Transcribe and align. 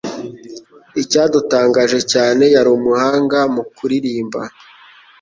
Icyadutangaje 1.01 1.99
cyane, 2.11 2.43
yari 2.55 2.69
umuhanga 2.77 3.39
mu 3.53 3.63
kuririmba. 3.75 4.41